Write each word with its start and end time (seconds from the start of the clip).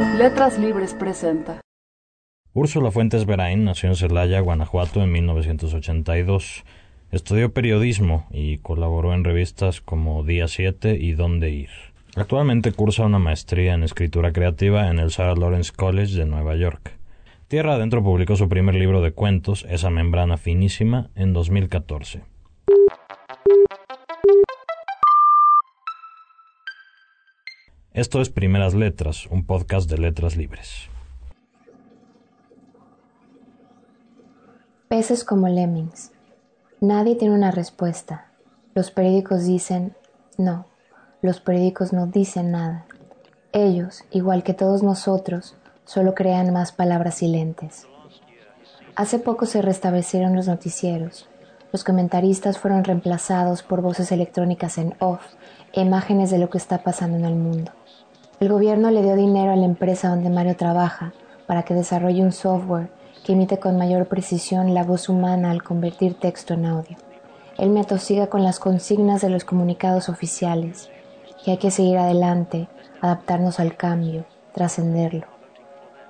Letras 0.00 0.58
Libres 0.58 0.94
presenta. 0.94 1.60
Úrsula 2.52 2.90
Fuentes 2.90 3.26
Berain 3.26 3.64
nació 3.64 3.88
en 3.88 3.96
Celaya, 3.96 4.40
Guanajuato, 4.40 5.02
en 5.02 5.12
1982. 5.12 6.64
Estudió 7.10 7.52
periodismo 7.52 8.26
y 8.30 8.58
colaboró 8.58 9.14
en 9.14 9.24
revistas 9.24 9.80
como 9.80 10.24
Día 10.24 10.48
7 10.48 10.96
y 11.00 11.12
Dónde 11.12 11.50
Ir. 11.50 11.70
Actualmente 12.16 12.72
cursa 12.72 13.04
una 13.04 13.18
maestría 13.18 13.74
en 13.74 13.82
escritura 13.82 14.32
creativa 14.32 14.90
en 14.90 14.98
el 14.98 15.10
Sarah 15.10 15.34
Lawrence 15.34 15.72
College 15.74 16.14
de 16.16 16.26
Nueva 16.26 16.56
York. 16.56 16.92
Tierra 17.48 17.74
Adentro 17.74 18.02
publicó 18.02 18.36
su 18.36 18.48
primer 18.48 18.74
libro 18.74 19.00
de 19.00 19.12
cuentos, 19.12 19.66
Esa 19.68 19.90
membrana 19.90 20.36
finísima, 20.36 21.10
en 21.14 21.32
2014. 21.32 22.22
Esto 27.94 28.20
es 28.20 28.28
Primeras 28.28 28.74
Letras, 28.74 29.28
un 29.30 29.46
podcast 29.46 29.88
de 29.88 29.98
letras 29.98 30.36
libres. 30.36 30.88
Peces 34.88 35.22
como 35.22 35.46
lemmings. 35.46 36.10
Nadie 36.80 37.14
tiene 37.14 37.36
una 37.36 37.52
respuesta. 37.52 38.26
Los 38.74 38.90
periódicos 38.90 39.46
dicen 39.46 39.94
no. 40.36 40.66
Los 41.22 41.38
periódicos 41.38 41.92
no 41.92 42.08
dicen 42.08 42.50
nada. 42.50 42.84
Ellos, 43.52 44.02
igual 44.10 44.42
que 44.42 44.54
todos 44.54 44.82
nosotros, 44.82 45.54
solo 45.84 46.16
crean 46.16 46.52
más 46.52 46.72
palabras 46.72 47.14
silentes. 47.14 47.86
Hace 48.96 49.20
poco 49.20 49.46
se 49.46 49.62
restablecieron 49.62 50.34
los 50.34 50.48
noticieros. 50.48 51.28
Los 51.70 51.84
comentaristas 51.84 52.58
fueron 52.58 52.82
reemplazados 52.82 53.62
por 53.62 53.82
voces 53.82 54.10
electrónicas 54.10 54.78
en 54.78 54.94
off 54.98 55.22
imágenes 55.82 56.30
de 56.30 56.38
lo 56.38 56.50
que 56.50 56.58
está 56.58 56.82
pasando 56.82 57.18
en 57.18 57.24
el 57.24 57.34
mundo. 57.34 57.72
El 58.40 58.48
gobierno 58.48 58.90
le 58.90 59.02
dio 59.02 59.14
dinero 59.14 59.52
a 59.52 59.56
la 59.56 59.64
empresa 59.64 60.08
donde 60.08 60.28
Mario 60.28 60.56
trabaja 60.56 61.12
para 61.46 61.62
que 61.62 61.72
desarrolle 61.74 62.22
un 62.22 62.32
software 62.32 62.88
que 63.24 63.32
imite 63.32 63.58
con 63.58 63.78
mayor 63.78 64.06
precisión 64.06 64.74
la 64.74 64.82
voz 64.82 65.08
humana 65.08 65.52
al 65.52 65.62
convertir 65.62 66.14
texto 66.14 66.54
en 66.54 66.66
audio. 66.66 66.96
Él 67.58 67.70
me 67.70 67.80
atosiga 67.80 68.26
con 68.26 68.42
las 68.42 68.58
consignas 68.58 69.20
de 69.20 69.30
los 69.30 69.44
comunicados 69.44 70.08
oficiales, 70.08 70.90
que 71.44 71.52
hay 71.52 71.58
que 71.58 71.70
seguir 71.70 71.96
adelante, 71.96 72.68
adaptarnos 73.00 73.60
al 73.60 73.76
cambio, 73.76 74.24
trascenderlo. 74.52 75.26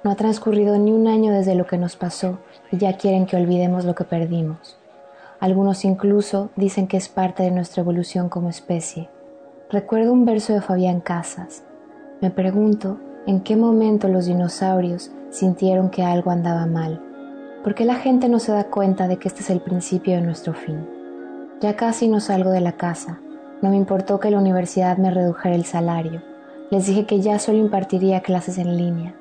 No 0.02 0.10
ha 0.10 0.16
transcurrido 0.16 0.78
ni 0.78 0.92
un 0.92 1.08
año 1.08 1.30
desde 1.30 1.54
lo 1.54 1.66
que 1.66 1.76
nos 1.76 1.96
pasó 1.96 2.38
y 2.72 2.78
ya 2.78 2.96
quieren 2.96 3.26
que 3.26 3.36
olvidemos 3.36 3.84
lo 3.84 3.94
que 3.94 4.04
perdimos. 4.04 4.78
Algunos 5.40 5.84
incluso 5.84 6.48
dicen 6.56 6.86
que 6.86 6.96
es 6.96 7.10
parte 7.10 7.42
de 7.42 7.50
nuestra 7.50 7.82
evolución 7.82 8.30
como 8.30 8.48
especie. 8.48 9.10
Recuerdo 9.70 10.12
un 10.12 10.24
verso 10.24 10.54
de 10.54 10.62
Fabián 10.62 11.00
Casas, 11.00 11.63
me 12.24 12.30
pregunto 12.30 12.96
en 13.26 13.40
qué 13.40 13.54
momento 13.54 14.08
los 14.08 14.24
dinosaurios 14.24 15.10
sintieron 15.28 15.90
que 15.90 16.02
algo 16.02 16.30
andaba 16.30 16.64
mal. 16.64 17.02
¿Por 17.62 17.74
qué 17.74 17.84
la 17.84 17.96
gente 17.96 18.30
no 18.30 18.38
se 18.38 18.50
da 18.50 18.64
cuenta 18.64 19.08
de 19.08 19.18
que 19.18 19.28
este 19.28 19.42
es 19.42 19.50
el 19.50 19.60
principio 19.60 20.14
de 20.14 20.22
nuestro 20.22 20.54
fin? 20.54 20.88
Ya 21.60 21.76
casi 21.76 22.08
no 22.08 22.20
salgo 22.20 22.48
de 22.48 22.62
la 22.62 22.72
casa. 22.72 23.20
No 23.60 23.68
me 23.68 23.76
importó 23.76 24.20
que 24.20 24.30
la 24.30 24.38
universidad 24.38 24.96
me 24.96 25.10
redujera 25.10 25.54
el 25.54 25.66
salario. 25.66 26.22
Les 26.70 26.86
dije 26.86 27.04
que 27.04 27.20
ya 27.20 27.38
solo 27.38 27.58
impartiría 27.58 28.22
clases 28.22 28.56
en 28.56 28.74
línea. 28.74 29.14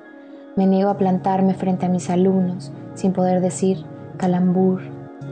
Me 0.56 0.66
niego 0.66 0.90
a 0.90 0.98
plantarme 0.98 1.56
frente 1.56 1.88
a 1.88 1.90
mis 1.90 2.10
alumnos 2.10 2.72
sin 2.94 3.12
poder 3.12 3.42
decir 3.42 3.84
calambur, 4.16 4.80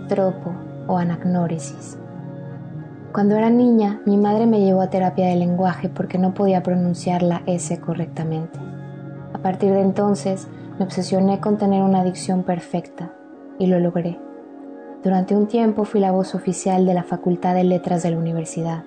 tropo 0.09 0.51
o 0.87 0.97
anagnóresis. 0.97 1.97
Cuando 3.13 3.35
era 3.35 3.49
niña, 3.49 3.99
mi 4.05 4.15
madre 4.15 4.47
me 4.47 4.61
llevó 4.61 4.81
a 4.81 4.89
terapia 4.89 5.27
de 5.27 5.35
lenguaje 5.35 5.89
porque 5.89 6.17
no 6.17 6.33
podía 6.33 6.63
pronunciar 6.63 7.23
la 7.23 7.41
S 7.45 7.77
correctamente. 7.81 8.57
A 9.33 9.39
partir 9.39 9.73
de 9.73 9.81
entonces, 9.81 10.47
me 10.79 10.85
obsesioné 10.85 11.41
con 11.41 11.57
tener 11.57 11.83
una 11.83 12.05
dicción 12.05 12.43
perfecta, 12.43 13.11
y 13.59 13.67
lo 13.67 13.81
logré. 13.81 14.17
Durante 15.03 15.35
un 15.35 15.47
tiempo 15.47 15.83
fui 15.83 15.99
la 15.99 16.11
voz 16.11 16.35
oficial 16.35 16.85
de 16.85 16.93
la 16.93 17.03
Facultad 17.03 17.53
de 17.53 17.65
Letras 17.65 18.01
de 18.01 18.11
la 18.11 18.17
universidad. 18.17 18.83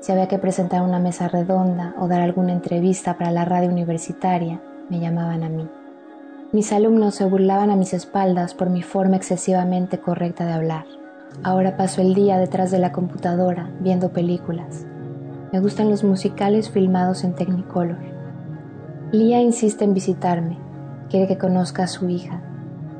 Si 0.00 0.10
había 0.10 0.26
que 0.26 0.38
presentar 0.38 0.82
una 0.82 0.98
mesa 0.98 1.28
redonda 1.28 1.94
o 2.00 2.08
dar 2.08 2.20
alguna 2.20 2.52
entrevista 2.52 3.16
para 3.16 3.30
la 3.30 3.44
radio 3.44 3.70
universitaria, 3.70 4.60
me 4.88 4.98
llamaban 4.98 5.44
a 5.44 5.48
mí. 5.48 5.68
Mis 6.50 6.72
alumnos 6.72 7.14
se 7.14 7.26
burlaban 7.26 7.70
a 7.70 7.76
mis 7.76 7.94
espaldas 7.94 8.54
por 8.54 8.70
mi 8.70 8.82
forma 8.82 9.16
excesivamente 9.16 9.98
correcta 9.98 10.46
de 10.46 10.52
hablar. 10.52 10.84
Ahora 11.42 11.76
paso 11.76 12.00
el 12.00 12.14
día 12.14 12.38
detrás 12.38 12.70
de 12.70 12.78
la 12.78 12.92
computadora 12.92 13.70
viendo 13.80 14.10
películas. 14.10 14.86
Me 15.52 15.60
gustan 15.60 15.88
los 15.88 16.02
musicales 16.02 16.68
filmados 16.68 17.24
en 17.24 17.34
Technicolor. 17.34 17.98
Lía 19.12 19.40
insiste 19.40 19.84
en 19.84 19.94
visitarme, 19.94 20.58
quiere 21.08 21.28
que 21.28 21.38
conozca 21.38 21.84
a 21.84 21.86
su 21.86 22.08
hija. 22.08 22.42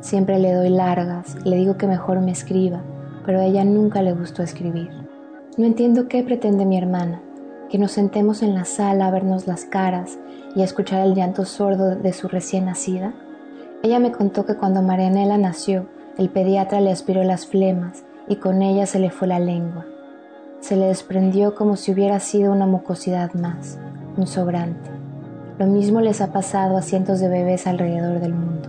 Siempre 0.00 0.38
le 0.38 0.54
doy 0.54 0.70
largas, 0.70 1.36
le 1.44 1.56
digo 1.56 1.76
que 1.76 1.88
mejor 1.88 2.20
me 2.20 2.30
escriba, 2.30 2.82
pero 3.26 3.40
a 3.40 3.44
ella 3.44 3.64
nunca 3.64 4.02
le 4.02 4.12
gustó 4.12 4.42
escribir. 4.42 4.88
No 5.56 5.66
entiendo 5.66 6.06
qué 6.06 6.22
pretende 6.22 6.64
mi 6.64 6.78
hermana, 6.78 7.20
que 7.68 7.78
nos 7.78 7.92
sentemos 7.92 8.42
en 8.42 8.54
la 8.54 8.64
sala 8.64 9.08
a 9.08 9.10
vernos 9.10 9.46
las 9.46 9.64
caras 9.64 10.18
y 10.54 10.62
a 10.62 10.64
escuchar 10.64 11.04
el 11.04 11.14
llanto 11.14 11.44
sordo 11.44 11.96
de 11.96 12.12
su 12.12 12.28
recién 12.28 12.66
nacida. 12.66 13.12
Ella 13.82 13.98
me 13.98 14.12
contó 14.12 14.46
que 14.46 14.54
cuando 14.54 14.80
Marianela 14.80 15.36
nació, 15.36 15.86
el 16.16 16.30
pediatra 16.30 16.80
le 16.80 16.92
aspiró 16.92 17.24
las 17.24 17.46
flemas 17.46 18.04
y 18.28 18.36
con 18.36 18.62
ella 18.62 18.86
se 18.86 18.98
le 18.98 19.10
fue 19.10 19.26
la 19.28 19.40
lengua. 19.40 19.86
Se 20.60 20.76
le 20.76 20.86
desprendió 20.86 21.54
como 21.54 21.76
si 21.76 21.92
hubiera 21.92 22.20
sido 22.20 22.52
una 22.52 22.66
mucosidad 22.66 23.32
más, 23.34 23.78
un 24.16 24.26
sobrante. 24.26 24.90
Lo 25.58 25.66
mismo 25.66 26.00
les 26.00 26.20
ha 26.20 26.32
pasado 26.32 26.76
a 26.76 26.82
cientos 26.82 27.20
de 27.20 27.28
bebés 27.28 27.66
alrededor 27.66 28.20
del 28.20 28.34
mundo. 28.34 28.68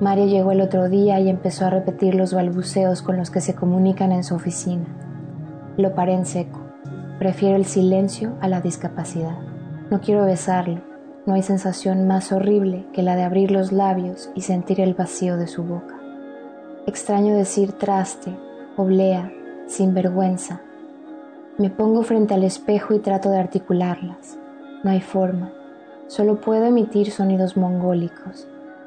Mario 0.00 0.26
llegó 0.26 0.52
el 0.52 0.60
otro 0.60 0.88
día 0.88 1.18
y 1.18 1.28
empezó 1.28 1.66
a 1.66 1.70
repetir 1.70 2.14
los 2.14 2.32
balbuceos 2.32 3.02
con 3.02 3.16
los 3.16 3.30
que 3.30 3.40
se 3.40 3.54
comunican 3.54 4.12
en 4.12 4.22
su 4.22 4.34
oficina. 4.34 4.86
Lo 5.76 5.94
paré 5.94 6.12
en 6.12 6.24
seco. 6.24 6.60
Prefiero 7.18 7.56
el 7.56 7.64
silencio 7.64 8.34
a 8.40 8.48
la 8.48 8.60
discapacidad. 8.60 9.36
No 9.90 10.00
quiero 10.00 10.24
besarlo. 10.24 10.80
No 11.26 11.34
hay 11.34 11.42
sensación 11.42 12.06
más 12.06 12.32
horrible 12.32 12.86
que 12.92 13.02
la 13.02 13.16
de 13.16 13.24
abrir 13.24 13.50
los 13.50 13.72
labios 13.72 14.30
y 14.34 14.42
sentir 14.42 14.80
el 14.80 14.94
vacío 14.94 15.36
de 15.36 15.46
su 15.48 15.64
boca. 15.64 15.96
Extraño 16.86 17.34
decir 17.34 17.72
traste 17.72 18.34
oblea, 18.82 19.32
sin 19.66 19.92
vergüenza. 19.92 20.60
Me 21.58 21.68
pongo 21.68 22.02
frente 22.02 22.34
al 22.34 22.44
espejo 22.44 22.94
y 22.94 23.00
trato 23.00 23.28
de 23.28 23.38
articularlas. 23.38 24.38
No 24.84 24.90
hay 24.90 25.00
forma. 25.00 25.52
Solo 26.06 26.40
puedo 26.40 26.64
emitir 26.64 27.10
sonidos 27.10 27.56
mongólicos. 27.56 28.46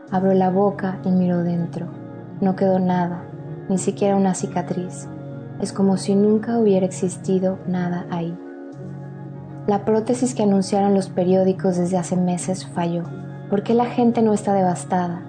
Abro 0.09 0.33
la 0.33 0.49
boca 0.49 0.99
y 1.03 1.09
miro 1.11 1.43
dentro. 1.43 1.87
No 2.39 2.55
quedó 2.55 2.79
nada, 2.79 3.23
ni 3.67 3.77
siquiera 3.77 4.15
una 4.15 4.33
cicatriz. 4.33 5.09
Es 5.59 5.73
como 5.73 5.97
si 5.97 6.15
nunca 6.15 6.57
hubiera 6.57 6.85
existido 6.85 7.59
nada 7.67 8.05
ahí. 8.09 8.33
La 9.67 9.83
prótesis 9.83 10.33
que 10.33 10.43
anunciaron 10.43 10.93
los 10.93 11.09
periódicos 11.09 11.75
desde 11.75 11.97
hace 11.97 12.15
meses 12.15 12.65
falló. 12.65 13.03
¿Por 13.49 13.63
qué 13.63 13.73
la 13.73 13.85
gente 13.85 14.21
no 14.21 14.33
está 14.33 14.53
devastada? 14.53 15.21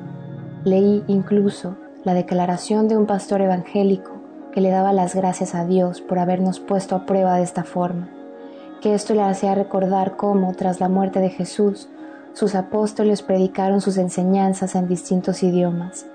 Leí 0.65 1.03
incluso 1.09 1.77
la 2.05 2.15
declaración 2.15 2.87
de 2.87 2.97
un 2.97 3.07
pastor 3.07 3.43
evangélico 3.43 4.22
que 4.53 4.61
le 4.61 4.71
daba 4.71 4.93
las 4.93 5.15
gracias 5.15 5.55
a 5.55 5.65
Dios 5.65 6.01
por 6.01 6.19
habernos 6.19 6.61
puesto 6.61 6.95
a 6.95 7.07
prueba 7.07 7.37
de 7.37 7.43
esta 7.43 7.65
forma, 7.65 8.09
que 8.81 8.95
esto 8.95 9.15
le 9.15 9.23
hacía 9.23 9.55
recordar 9.55 10.17
cómo, 10.17 10.53
tras 10.55 10.81
la 10.81 10.89
muerte 10.89 11.21
de 11.21 11.31
Jesús, 11.31 11.89
sus 12.35 12.55
apóstoles 12.55 13.23
predicaron 13.23 13.81
sus 13.81 13.97
enseñanzas 13.99 14.75
en 14.75 14.89
distintos 14.89 15.43
idiomas, 15.43 16.07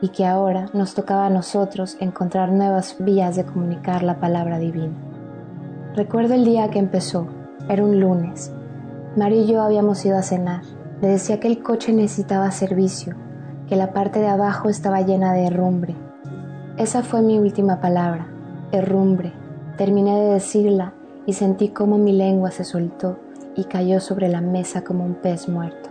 y 0.00 0.08
que 0.08 0.26
ahora 0.26 0.68
nos 0.72 0.94
tocaba 0.94 1.26
a 1.26 1.30
nosotros 1.30 1.96
encontrar 2.00 2.52
nuevas 2.52 2.96
vías 2.98 3.36
de 3.36 3.44
comunicar 3.44 4.02
la 4.02 4.20
palabra 4.20 4.58
divina. 4.58 4.94
Recuerdo 5.94 6.34
el 6.34 6.44
día 6.44 6.68
que 6.70 6.78
empezó, 6.78 7.28
era 7.68 7.82
un 7.82 8.00
lunes. 8.00 8.52
Mario 9.16 9.42
y 9.42 9.46
yo 9.46 9.62
habíamos 9.62 10.04
ido 10.04 10.18
a 10.18 10.22
cenar. 10.22 10.62
Le 11.00 11.08
decía 11.08 11.40
que 11.40 11.48
el 11.48 11.62
coche 11.62 11.92
necesitaba 11.92 12.50
servicio, 12.50 13.14
que 13.68 13.76
la 13.76 13.92
parte 13.92 14.18
de 14.18 14.28
abajo 14.28 14.68
estaba 14.68 15.00
llena 15.02 15.32
de 15.32 15.46
herrumbre, 15.46 15.94
esa 16.76 17.04
fue 17.04 17.22
mi 17.22 17.38
última 17.38 17.80
palabra, 17.80 18.26
herrumbre. 18.72 19.32
Terminé 19.76 20.18
de 20.20 20.32
decirla 20.34 20.92
y 21.24 21.34
sentí 21.34 21.68
cómo 21.68 21.98
mi 21.98 22.12
lengua 22.12 22.50
se 22.50 22.64
soltó 22.64 23.18
y 23.54 23.64
cayó 23.64 24.00
sobre 24.00 24.28
la 24.28 24.40
mesa 24.40 24.82
como 24.82 25.04
un 25.04 25.14
pez 25.14 25.48
muerto. 25.48 25.90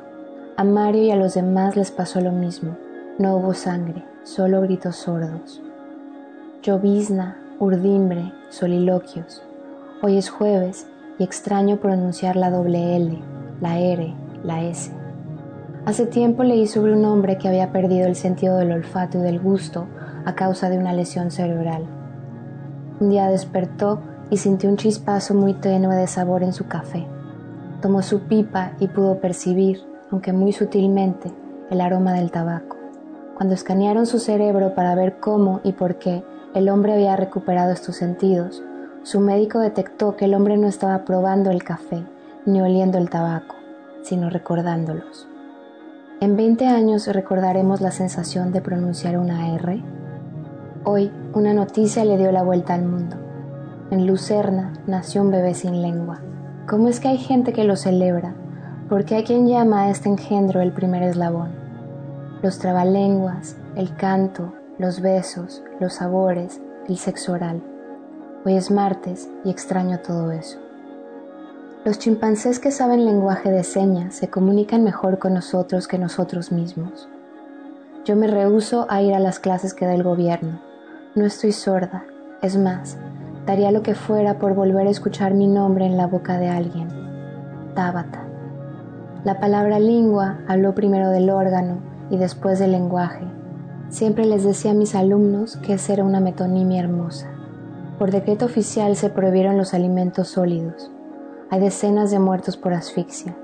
A 0.57 0.65
Mario 0.65 1.03
y 1.03 1.11
a 1.11 1.15
los 1.15 1.35
demás 1.35 1.77
les 1.77 1.91
pasó 1.91 2.19
lo 2.19 2.33
mismo. 2.33 2.75
No 3.17 3.37
hubo 3.37 3.53
sangre, 3.53 4.03
solo 4.23 4.61
gritos 4.61 4.97
sordos. 4.97 5.61
Llovizna, 6.61 7.37
urdimbre, 7.59 8.33
soliloquios. 8.49 9.41
Hoy 10.01 10.17
es 10.17 10.29
jueves 10.29 10.87
y 11.17 11.23
extraño 11.23 11.77
pronunciar 11.77 12.35
la 12.35 12.51
doble 12.51 12.97
L, 12.97 13.19
la 13.61 13.79
R, 13.79 14.13
la 14.43 14.63
S. 14.63 14.91
Hace 15.85 16.05
tiempo 16.05 16.43
leí 16.43 16.67
sobre 16.67 16.93
un 16.93 17.05
hombre 17.05 17.37
que 17.37 17.47
había 17.47 17.71
perdido 17.71 18.05
el 18.05 18.15
sentido 18.15 18.57
del 18.57 18.73
olfato 18.73 19.19
y 19.19 19.21
del 19.21 19.39
gusto 19.39 19.87
a 20.25 20.35
causa 20.35 20.69
de 20.69 20.77
una 20.77 20.93
lesión 20.93 21.31
cerebral. 21.31 21.85
Un 22.99 23.09
día 23.09 23.27
despertó 23.27 24.01
y 24.29 24.37
sintió 24.37 24.69
un 24.69 24.77
chispazo 24.77 25.33
muy 25.33 25.53
tenue 25.53 25.95
de 25.95 26.07
sabor 26.07 26.43
en 26.43 26.53
su 26.53 26.67
café. 26.67 27.05
Tomó 27.81 28.01
su 28.01 28.21
pipa 28.21 28.71
y 28.79 28.87
pudo 28.87 29.19
percibir, 29.19 29.81
aunque 30.11 30.33
muy 30.33 30.53
sutilmente, 30.53 31.31
el 31.69 31.81
aroma 31.81 32.13
del 32.13 32.31
tabaco. 32.31 32.77
Cuando 33.35 33.55
escanearon 33.55 34.05
su 34.05 34.19
cerebro 34.19 34.75
para 34.75 34.95
ver 34.95 35.19
cómo 35.19 35.59
y 35.63 35.73
por 35.73 35.95
qué 35.95 36.23
el 36.53 36.69
hombre 36.69 36.93
había 36.93 37.15
recuperado 37.15 37.71
estos 37.71 37.95
sentidos, 37.95 38.63
su 39.03 39.19
médico 39.19 39.59
detectó 39.59 40.15
que 40.15 40.25
el 40.25 40.33
hombre 40.33 40.55
no 40.55 40.67
estaba 40.67 41.03
probando 41.03 41.51
el 41.51 41.63
café 41.63 42.03
ni 42.45 42.61
oliendo 42.61 42.97
el 42.97 43.09
tabaco, 43.09 43.55
sino 44.03 44.29
recordándolos. 44.29 45.27
En 46.21 46.37
20 46.37 46.67
años 46.67 47.07
recordaremos 47.07 47.81
la 47.81 47.91
sensación 47.91 48.53
de 48.53 48.61
pronunciar 48.61 49.17
una 49.17 49.53
R. 49.55 49.83
Hoy 50.85 51.13
una 51.33 51.53
noticia 51.53 52.03
le 52.03 52.17
dio 52.17 52.33
la 52.33 52.43
vuelta 52.43 52.73
al 52.73 52.83
mundo. 52.83 53.15
En 53.89 54.05
Lucerna 54.05 54.73
nació 54.85 55.21
un 55.21 55.31
bebé 55.31 55.53
sin 55.53 55.81
lengua. 55.81 56.19
¿Cómo 56.67 56.89
es 56.89 56.99
que 56.99 57.07
hay 57.07 57.17
gente 57.17 57.53
que 57.53 57.63
lo 57.63 57.77
celebra? 57.77 58.35
Porque 58.89 59.15
hay 59.15 59.23
quien 59.23 59.47
llama 59.47 59.83
a 59.83 59.89
este 59.91 60.09
engendro 60.09 60.59
el 60.59 60.73
primer 60.73 61.01
eslabón. 61.03 61.51
Los 62.41 62.59
trabalenguas, 62.59 63.55
el 63.77 63.95
canto, 63.95 64.51
los 64.77 64.99
besos, 64.99 65.63
los 65.79 65.93
sabores, 65.93 66.59
el 66.89 66.97
sexo 66.97 67.31
oral. 67.31 67.61
Hoy 68.43 68.55
es 68.55 68.69
martes 68.69 69.29
y 69.45 69.51
extraño 69.51 69.99
todo 69.99 70.33
eso. 70.33 70.59
Los 71.85 71.97
chimpancés 71.97 72.59
que 72.59 72.71
saben 72.71 73.05
lenguaje 73.05 73.51
de 73.51 73.63
señas 73.63 74.15
se 74.15 74.29
comunican 74.29 74.83
mejor 74.83 75.17
con 75.17 75.33
nosotros 75.33 75.87
que 75.87 75.97
nosotros 75.97 76.51
mismos. 76.51 77.07
Yo 78.03 78.17
me 78.17 78.27
rehúso 78.27 78.85
a 78.89 79.01
ir 79.01 79.13
a 79.13 79.19
las 79.19 79.39
clases 79.39 79.73
que 79.73 79.85
da 79.85 79.93
el 79.93 80.03
gobierno. 80.03 80.72
No 81.15 81.25
estoy 81.25 81.51
sorda. 81.51 82.05
Es 82.41 82.57
más, 82.57 82.97
daría 83.45 83.71
lo 83.71 83.83
que 83.83 83.93
fuera 83.93 84.39
por 84.39 84.55
volver 84.55 84.87
a 84.87 84.89
escuchar 84.89 85.35
mi 85.35 85.45
nombre 85.45 85.85
en 85.85 85.95
la 85.95 86.07
boca 86.07 86.39
de 86.39 86.49
alguien. 86.49 86.87
Tábata. 87.75 88.23
La 89.23 89.39
palabra 89.39 89.77
lingua 89.77 90.39
habló 90.47 90.73
primero 90.73 91.11
del 91.11 91.29
órgano 91.29 91.77
y 92.09 92.17
después 92.17 92.57
del 92.57 92.71
lenguaje. 92.71 93.27
Siempre 93.89 94.25
les 94.25 94.43
decía 94.43 94.71
a 94.71 94.73
mis 94.73 94.95
alumnos 94.95 95.57
que 95.57 95.73
esa 95.73 95.93
era 95.93 96.03
una 96.03 96.19
metonimia 96.19 96.81
hermosa. 96.81 97.29
Por 97.99 98.09
decreto 98.09 98.45
oficial 98.45 98.95
se 98.95 99.11
prohibieron 99.11 99.55
los 99.55 99.75
alimentos 99.75 100.29
sólidos. 100.29 100.89
Hay 101.51 101.59
decenas 101.59 102.09
de 102.09 102.17
muertos 102.17 102.57
por 102.57 102.73
asfixia. 102.73 103.35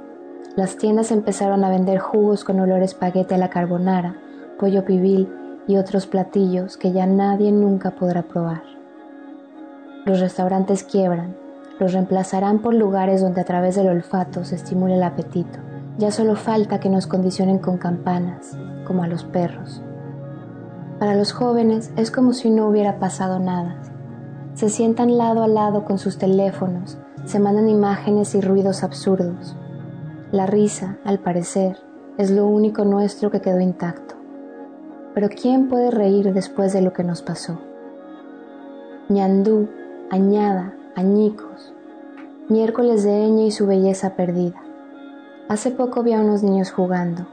Las 0.55 0.75
tiendas 0.75 1.11
empezaron 1.11 1.63
a 1.63 1.69
vender 1.69 1.99
jugos 1.99 2.43
con 2.43 2.59
olor 2.59 2.81
a 2.81 2.85
espaguete 2.85 3.35
a 3.35 3.37
la 3.37 3.51
carbonara, 3.51 4.15
pollo 4.57 4.85
pibil 4.85 5.29
y 5.67 5.77
otros 5.77 6.07
platillos 6.07 6.77
que 6.77 6.91
ya 6.91 7.05
nadie 7.05 7.51
nunca 7.51 7.91
podrá 7.91 8.23
probar. 8.23 8.63
Los 10.05 10.19
restaurantes 10.19 10.83
quiebran, 10.83 11.35
los 11.79 11.93
reemplazarán 11.93 12.59
por 12.59 12.73
lugares 12.73 13.21
donde 13.21 13.41
a 13.41 13.45
través 13.45 13.75
del 13.75 13.87
olfato 13.87 14.43
se 14.43 14.55
estimule 14.55 14.95
el 14.95 15.03
apetito. 15.03 15.59
Ya 15.97 16.11
solo 16.11 16.35
falta 16.35 16.79
que 16.79 16.89
nos 16.89 17.07
condicionen 17.07 17.59
con 17.59 17.77
campanas, 17.77 18.57
como 18.85 19.03
a 19.03 19.07
los 19.07 19.23
perros. 19.23 19.81
Para 20.99 21.15
los 21.15 21.31
jóvenes 21.31 21.91
es 21.95 22.11
como 22.11 22.33
si 22.33 22.49
no 22.49 22.67
hubiera 22.67 22.99
pasado 22.99 23.39
nada. 23.39 23.77
Se 24.53 24.69
sientan 24.69 25.17
lado 25.17 25.43
a 25.43 25.47
lado 25.47 25.85
con 25.85 25.97
sus 25.97 26.17
teléfonos, 26.17 26.97
se 27.25 27.39
mandan 27.39 27.69
imágenes 27.69 28.35
y 28.35 28.41
ruidos 28.41 28.83
absurdos. 28.83 29.55
La 30.31 30.45
risa, 30.45 30.97
al 31.05 31.19
parecer, 31.19 31.77
es 32.17 32.31
lo 32.31 32.47
único 32.47 32.83
nuestro 32.83 33.31
que 33.31 33.39
quedó 33.39 33.61
intacto. 33.61 34.08
Pero 35.19 35.35
¿quién 35.35 35.67
puede 35.67 35.91
reír 35.91 36.31
después 36.31 36.71
de 36.71 36.79
lo 36.79 36.93
que 36.93 37.03
nos 37.03 37.21
pasó? 37.21 37.59
ñandú, 39.09 39.67
añada, 40.09 40.73
añicos, 40.95 41.73
miércoles 42.47 43.03
de 43.03 43.25
Eña 43.25 43.43
y 43.43 43.51
su 43.51 43.67
belleza 43.67 44.15
perdida. 44.15 44.63
Hace 45.49 45.71
poco 45.71 46.03
vi 46.03 46.13
a 46.13 46.21
unos 46.21 46.41
niños 46.41 46.71
jugando. 46.71 47.27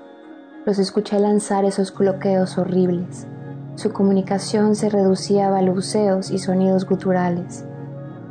Los 0.64 0.80
escuché 0.80 1.20
lanzar 1.20 1.64
esos 1.64 1.92
cloqueos 1.92 2.58
horribles. 2.58 3.28
Su 3.76 3.92
comunicación 3.92 4.74
se 4.74 4.88
reducía 4.88 5.46
a 5.46 5.50
balbuceos 5.50 6.32
y 6.32 6.38
sonidos 6.38 6.86
guturales. 6.86 7.64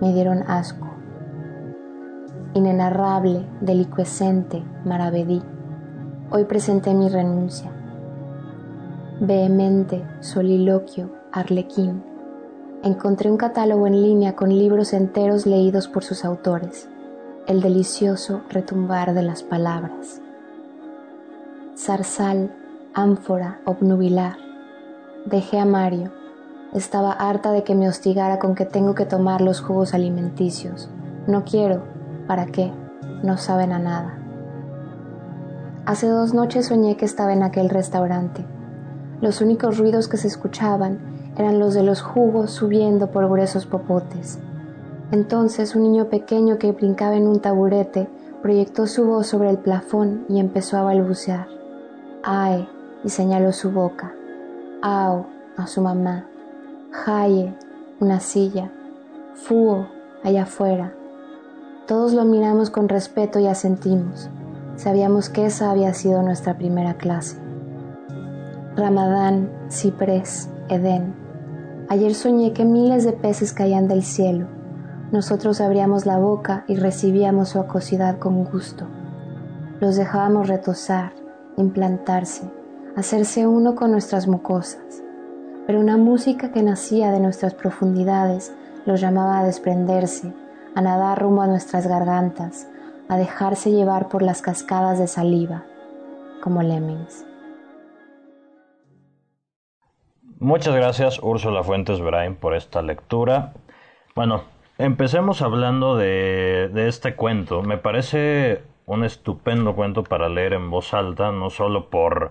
Me 0.02 0.12
dieron 0.12 0.44
asco 0.50 0.90
inenarrable, 2.54 3.46
delicuescente, 3.62 4.62
maravedí. 4.84 5.42
Hoy 6.30 6.44
presenté 6.44 6.94
mi 6.94 7.08
renuncia. 7.08 7.75
Vehemente, 9.20 10.04
soliloquio, 10.20 11.10
arlequín. 11.32 12.04
Encontré 12.84 13.32
un 13.32 13.38
catálogo 13.38 13.88
en 13.88 14.02
línea 14.02 14.36
con 14.36 14.50
libros 14.50 14.94
enteros 14.94 15.46
leídos 15.46 15.88
por 15.88 16.04
sus 16.04 16.26
autores. 16.26 16.90
El 17.48 17.62
delicioso 17.62 18.42
retumbar 18.50 19.14
de 19.14 19.24
las 19.24 19.44
palabras. 19.44 20.22
Zarzal, 21.78 22.52
ánfora, 22.94 23.60
obnubilar. 23.66 24.38
Dejé 25.26 25.60
a 25.60 25.66
Mario. 25.66 26.12
Estaba 26.74 27.12
harta 27.12 27.52
de 27.52 27.64
que 27.64 27.76
me 27.76 27.88
hostigara 27.88 28.40
con 28.40 28.56
que 28.56 28.66
tengo 28.66 28.96
que 28.96 29.06
tomar 29.06 29.42
los 29.42 29.62
jugos 29.62 29.94
alimenticios. 29.94 30.90
No 31.28 31.46
quiero, 31.46 31.84
¿Para 32.28 32.48
qué? 32.48 32.72
No 33.24 33.38
saben 33.38 33.72
a 33.72 33.78
nada. 33.78 34.18
Hace 35.86 36.08
dos 36.08 36.34
noches 36.34 36.68
soñé 36.68 36.98
que 36.98 37.06
estaba 37.06 37.34
en 37.34 37.44
aquel 37.44 37.70
restaurante. 37.70 38.44
Los 39.22 39.42
únicos 39.42 39.78
ruidos 39.78 40.08
que 40.08 40.18
se 40.18 40.28
escuchaban 40.28 41.00
eran 41.38 41.60
los 41.60 41.74
de 41.74 41.84
los 41.84 42.02
jugos 42.02 42.52
subiendo 42.52 43.12
por 43.12 43.30
gruesos 43.30 43.66
popotes. 43.66 44.40
Entonces 45.12 45.76
un 45.76 45.84
niño 45.84 46.06
pequeño 46.06 46.58
que 46.58 46.72
brincaba 46.72 47.16
en 47.16 47.28
un 47.28 47.40
taburete 47.40 48.08
proyectó 48.42 48.88
su 48.88 49.06
voz 49.06 49.28
sobre 49.28 49.50
el 49.50 49.58
plafón 49.58 50.26
y 50.30 50.40
empezó 50.40 50.78
a 50.78 50.84
balbucear. 50.84 51.48
Ae, 52.24 52.68
y 53.04 53.10
señaló 53.10 53.52
su 53.52 53.72
boca. 53.72 54.14
Ao, 54.82 55.28
a 55.58 55.68
su 55.68 55.82
mamá. 55.82 56.26
Jaye, 56.92 57.54
una 58.00 58.20
silla. 58.20 58.72
Fuo, 59.34 59.88
allá 60.24 60.44
afuera. 60.44 60.94
Todos 61.88 62.14
lo 62.14 62.26
miramos 62.26 62.70
con 62.70 62.90
respeto 62.90 63.40
y 63.40 63.48
asentimos. 63.48 64.30
Sabíamos 64.76 65.30
que 65.30 65.46
esa 65.46 65.72
había 65.72 65.94
sido 65.94 66.22
nuestra 66.24 66.58
primera 66.58 66.96
clase. 66.96 67.45
Ramadán, 68.76 69.50
ciprés, 69.70 70.50
Edén. 70.68 71.16
Ayer 71.88 72.14
soñé 72.14 72.52
que 72.52 72.66
miles 72.66 73.06
de 73.06 73.14
peces 73.14 73.54
caían 73.54 73.88
del 73.88 74.04
cielo. 74.04 74.48
Nosotros 75.14 75.62
abríamos 75.62 76.06
la 76.06 76.18
boca 76.18 76.66
y 76.68 76.76
recibíamos 76.76 77.50
su 77.50 77.60
acosidad 77.60 78.20
con 78.20 78.44
gusto. 78.44 78.86
Los 79.80 79.96
dejábamos 79.96 80.50
retosar, 80.50 81.14
implantarse, 81.56 82.52
hacerse 82.98 83.48
uno 83.48 83.76
con 83.76 83.92
nuestras 83.92 84.28
mucosas. 84.28 85.02
Pero 85.66 85.80
una 85.80 85.96
música 85.96 86.52
que 86.52 86.62
nacía 86.62 87.12
de 87.12 87.22
nuestras 87.22 87.54
profundidades 87.54 88.52
los 88.86 89.00
llamaba 89.00 89.40
a 89.40 89.46
desprenderse, 89.46 90.34
a 90.76 90.82
nadar 90.82 91.22
rumbo 91.22 91.44
a 91.44 91.48
nuestras 91.48 91.88
gargantas, 91.88 92.68
a 93.08 93.16
dejarse 93.16 93.72
llevar 93.72 94.10
por 94.10 94.22
las 94.22 94.42
cascadas 94.42 95.00
de 95.00 95.08
saliva, 95.08 95.64
como 96.42 96.62
lemmings. 96.62 97.26
Muchas 100.46 100.76
gracias 100.76 101.20
Úrsula 101.24 101.64
Fuentes 101.64 102.00
Brain 102.00 102.36
por 102.36 102.54
esta 102.54 102.84
lectura. 102.84 103.54
Bueno, 104.14 104.44
empecemos 104.78 105.42
hablando 105.42 105.98
de, 105.98 106.70
de 106.72 106.88
este 106.88 107.16
cuento. 107.16 107.64
Me 107.64 107.80
parece 107.80 108.62
un 108.86 109.04
estupendo 109.04 109.74
cuento 109.74 110.04
para 110.04 110.30
leer 110.30 110.54
en 110.54 110.70
voz 110.70 110.94
alta, 110.94 111.32
no 111.32 111.50
solo 111.50 111.90
por, 111.90 112.30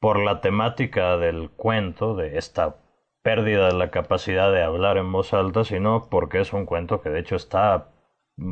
por 0.00 0.18
la 0.18 0.42
temática 0.42 1.16
del 1.16 1.48
cuento, 1.48 2.14
de 2.14 2.36
esta 2.36 2.76
pérdida 3.22 3.68
de 3.68 3.72
la 3.72 3.90
capacidad 3.90 4.52
de 4.52 4.62
hablar 4.62 4.98
en 4.98 5.10
voz 5.10 5.32
alta, 5.32 5.64
sino 5.64 6.08
porque 6.10 6.40
es 6.40 6.52
un 6.52 6.66
cuento 6.66 7.00
que 7.00 7.08
de 7.08 7.20
hecho 7.20 7.36
está 7.36 7.88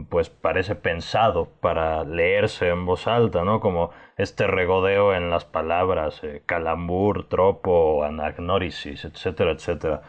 pues 0.09 0.31
parece 0.31 0.75
pensado 0.75 1.49
para 1.61 2.05
leerse 2.05 2.69
en 2.69 2.87
voz 2.87 3.07
alta, 3.07 3.45
¿no? 3.45 3.61
Como 3.61 3.91
este 4.17 4.47
regodeo 4.47 5.15
en 5.15 5.31
las 5.31 5.45
palabras, 5.45 6.21
eh, 6.23 6.43
calambur, 6.47 7.29
tropo, 7.29 8.03
anagnórisis, 8.03 9.05
etcétera, 9.05 9.53
etcétera. 9.53 10.03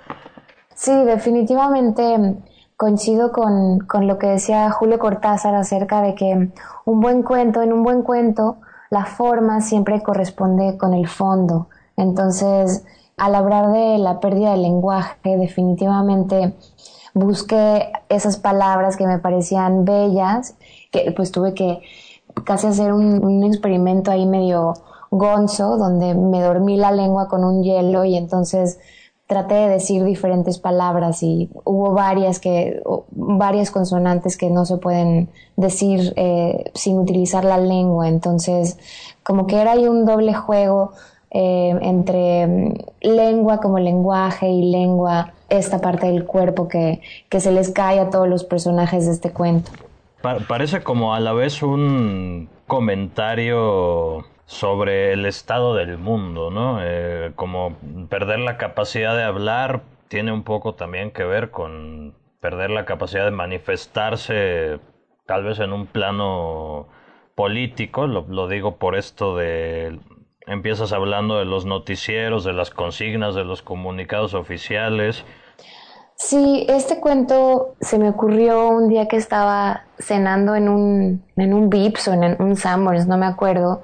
Sí, 0.73 0.93
definitivamente 1.03 2.37
coincido 2.77 3.31
con, 3.31 3.79
con 3.79 4.07
lo 4.07 4.17
que 4.17 4.27
decía 4.27 4.69
Julio 4.71 4.99
Cortázar 4.99 5.55
acerca 5.55 6.01
de 6.01 6.15
que 6.15 6.49
un 6.85 7.01
buen 7.01 7.23
cuento, 7.23 7.61
en 7.61 7.73
un 7.73 7.83
buen 7.83 8.01
cuento, 8.01 8.57
la 8.89 9.05
forma 9.05 9.61
siempre 9.61 10.01
corresponde 10.01 10.77
con 10.77 10.93
el 10.93 11.07
fondo. 11.07 11.67
Entonces, 11.97 12.85
al 13.17 13.35
hablar 13.35 13.71
de 13.71 13.97
la 13.97 14.19
pérdida 14.19 14.51
del 14.51 14.61
lenguaje, 14.61 15.37
definitivamente 15.37 16.53
busqué 17.15 17.93
esas 18.09 18.37
palabras 18.37 18.97
que 18.97 19.07
me 19.07 19.17
parecían 19.17 19.85
bellas, 19.85 20.55
que 20.91 21.11
pues 21.15 21.31
tuve 21.31 21.53
que 21.53 21.81
casi 22.43 22.67
hacer 22.67 22.93
un, 22.93 23.43
experimento 23.45 24.11
ahí 24.11 24.25
medio 24.25 24.73
gonzo, 25.09 25.77
donde 25.77 26.13
me 26.13 26.41
dormí 26.41 26.75
la 26.75 26.91
lengua 26.91 27.29
con 27.29 27.45
un 27.45 27.63
hielo 27.63 28.03
y 28.03 28.17
entonces 28.17 28.79
traté 29.27 29.55
de 29.55 29.69
decir 29.69 30.03
diferentes 30.03 30.59
palabras 30.59 31.23
y 31.23 31.49
hubo 31.63 31.93
varias 31.93 32.39
que 32.39 32.83
varias 33.11 33.71
consonantes 33.71 34.37
que 34.37 34.51
no 34.51 34.65
se 34.65 34.77
pueden 34.77 35.29
decir 35.55 36.13
eh, 36.17 36.65
sin 36.75 36.99
utilizar 36.99 37.45
la 37.45 37.57
lengua. 37.57 38.09
Entonces 38.09 38.77
como 39.23 39.47
que 39.47 39.61
era 39.61 39.71
ahí 39.71 39.87
un 39.87 40.05
doble 40.05 40.33
juego 40.33 40.91
eh, 41.35 41.77
entre 41.81 42.47
mm, 42.47 42.73
lengua 43.01 43.59
como 43.59 43.77
lenguaje 43.77 44.47
y 44.49 44.71
lengua 44.71 45.33
esta 45.49 45.79
parte 45.81 46.07
del 46.07 46.25
cuerpo 46.25 46.67
que, 46.67 47.01
que 47.29 47.39
se 47.39 47.51
les 47.51 47.71
cae 47.71 47.99
a 47.99 48.09
todos 48.09 48.27
los 48.27 48.43
personajes 48.43 49.05
de 49.05 49.11
este 49.11 49.31
cuento 49.31 49.71
parece 50.47 50.81
como 50.81 51.13
a 51.13 51.19
la 51.19 51.33
vez 51.33 51.61
un 51.61 52.49
comentario 52.67 54.25
sobre 54.45 55.13
el 55.13 55.25
estado 55.25 55.75
del 55.75 55.97
mundo, 55.97 56.51
¿no? 56.51 56.79
Eh, 56.81 57.31
como 57.35 57.75
perder 58.09 58.39
la 58.39 58.57
capacidad 58.57 59.15
de 59.15 59.23
hablar 59.23 59.81
tiene 60.07 60.31
un 60.31 60.43
poco 60.43 60.75
también 60.75 61.11
que 61.11 61.23
ver 61.23 61.51
con 61.51 62.15
perder 62.39 62.69
la 62.69 62.85
capacidad 62.85 63.25
de 63.25 63.31
manifestarse 63.31 64.79
tal 65.25 65.43
vez 65.43 65.59
en 65.59 65.73
un 65.73 65.87
plano 65.87 66.87
político, 67.33 68.07
lo, 68.07 68.25
lo 68.29 68.47
digo 68.47 68.77
por 68.77 68.95
esto 68.95 69.35
de 69.35 69.99
empiezas 70.47 70.91
hablando 70.93 71.37
de 71.37 71.45
los 71.45 71.65
noticieros, 71.65 72.43
de 72.43 72.53
las 72.53 72.69
consignas, 72.69 73.35
de 73.35 73.43
los 73.43 73.61
comunicados 73.61 74.33
oficiales, 74.33 75.25
Sí, 76.17 76.65
este 76.69 77.01
cuento 77.01 77.75
se 77.81 77.99
me 77.99 78.09
ocurrió 78.09 78.69
un 78.69 78.87
día 78.87 79.09
que 79.09 79.17
estaba 79.17 79.83
cenando 79.99 80.55
en 80.55 80.69
un, 80.69 81.23
en 81.35 81.53
un 81.53 81.69
Vips 81.69 82.07
o 82.07 82.13
en 82.13 82.41
un 82.41 82.55
Sanborns, 82.55 83.05
no 83.05 83.17
me 83.17 83.25
acuerdo, 83.25 83.83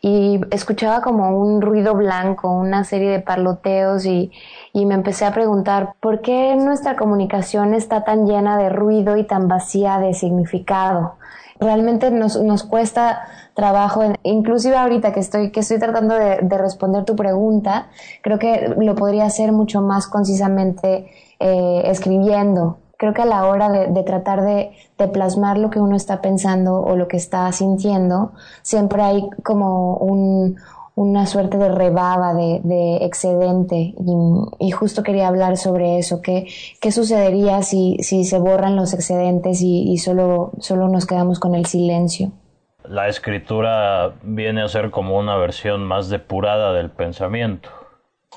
y 0.00 0.40
escuchaba 0.50 1.02
como 1.02 1.38
un 1.38 1.60
ruido 1.60 1.94
blanco, 1.94 2.50
una 2.50 2.82
serie 2.84 3.10
de 3.10 3.20
parloteos 3.20 4.06
y, 4.06 4.32
y 4.72 4.86
me 4.86 4.94
empecé 4.94 5.26
a 5.26 5.34
preguntar 5.34 5.92
por 6.00 6.22
qué 6.22 6.56
nuestra 6.56 6.96
comunicación 6.96 7.74
está 7.74 8.04
tan 8.04 8.26
llena 8.26 8.56
de 8.56 8.70
ruido 8.70 9.18
y 9.18 9.24
tan 9.24 9.46
vacía 9.46 9.98
de 9.98 10.14
significado. 10.14 11.16
Realmente 11.60 12.10
nos, 12.10 12.40
nos 12.42 12.62
cuesta 12.62 13.20
trabajo, 13.54 14.02
inclusive 14.22 14.76
ahorita 14.76 15.12
que 15.12 15.20
estoy, 15.20 15.50
que 15.50 15.60
estoy 15.60 15.78
tratando 15.78 16.14
de, 16.14 16.38
de 16.42 16.58
responder 16.58 17.04
tu 17.04 17.16
pregunta, 17.16 17.88
creo 18.22 18.38
que 18.38 18.74
lo 18.78 18.94
podría 18.94 19.24
hacer 19.24 19.52
mucho 19.52 19.80
más 19.80 20.06
concisamente 20.06 21.06
eh, 21.38 21.82
escribiendo. 21.84 22.78
Creo 22.96 23.12
que 23.12 23.20
a 23.20 23.26
la 23.26 23.46
hora 23.46 23.68
de, 23.68 24.02
tratar 24.04 24.42
de, 24.42 24.72
plasmar 25.12 25.58
lo 25.58 25.68
que 25.68 25.78
uno 25.78 25.96
está 25.96 26.22
pensando 26.22 26.80
o 26.80 26.96
lo 26.96 27.08
que 27.08 27.18
está 27.18 27.52
sintiendo, 27.52 28.32
siempre 28.62 29.02
hay 29.02 29.28
como 29.44 29.98
una 30.96 31.26
suerte 31.26 31.58
de 31.58 31.68
rebaba, 31.68 32.32
de, 32.34 32.96
excedente. 33.02 33.94
Y, 34.58 34.70
justo 34.70 35.02
quería 35.02 35.28
hablar 35.28 35.58
sobre 35.58 35.98
eso. 35.98 36.22
¿Qué, 36.22 36.48
qué 36.80 36.90
sucedería 36.90 37.62
si, 37.62 37.98
si 38.00 38.24
se 38.24 38.38
borran 38.38 38.76
los 38.76 38.94
excedentes 38.94 39.60
y, 39.60 39.96
solo, 39.98 40.52
solo 40.58 40.88
nos 40.88 41.06
quedamos 41.06 41.38
con 41.38 41.54
el 41.54 41.66
silencio? 41.66 42.32
La 42.82 43.08
escritura 43.08 44.14
viene 44.22 44.62
a 44.62 44.68
ser 44.68 44.90
como 44.90 45.18
una 45.18 45.36
versión 45.36 45.84
más 45.84 46.08
depurada 46.08 46.72
del 46.72 46.90
pensamiento. 46.90 47.68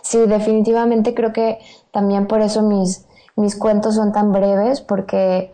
Sí, 0.03 0.19
definitivamente 0.27 1.13
creo 1.13 1.31
que 1.31 1.59
también 1.91 2.27
por 2.27 2.41
eso 2.41 2.61
mis, 2.61 3.07
mis 3.37 3.57
cuentos 3.57 3.95
son 3.95 4.11
tan 4.11 4.33
breves, 4.33 4.81
porque 4.81 5.53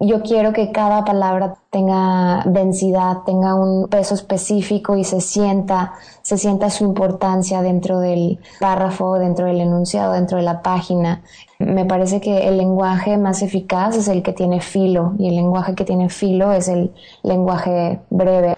yo 0.00 0.22
quiero 0.22 0.52
que 0.52 0.70
cada 0.70 1.04
palabra 1.04 1.54
tenga 1.70 2.42
densidad, 2.46 3.18
tenga 3.26 3.54
un 3.54 3.88
peso 3.88 4.14
específico 4.14 4.96
y 4.96 5.04
se 5.04 5.20
sienta, 5.20 5.94
se 6.22 6.38
sienta 6.38 6.70
su 6.70 6.84
importancia 6.84 7.62
dentro 7.62 8.00
del 8.00 8.38
párrafo, 8.60 9.18
dentro 9.18 9.46
del 9.46 9.60
enunciado, 9.60 10.12
dentro 10.12 10.38
de 10.38 10.44
la 10.44 10.62
página. 10.62 11.22
Me 11.58 11.84
parece 11.84 12.20
que 12.20 12.48
el 12.48 12.56
lenguaje 12.56 13.18
más 13.18 13.42
eficaz 13.42 13.96
es 13.96 14.08
el 14.08 14.22
que 14.22 14.32
tiene 14.32 14.60
filo 14.60 15.14
y 15.18 15.28
el 15.28 15.36
lenguaje 15.36 15.74
que 15.74 15.84
tiene 15.84 16.08
filo 16.08 16.52
es 16.52 16.68
el 16.68 16.92
lenguaje 17.22 18.00
breve. 18.10 18.56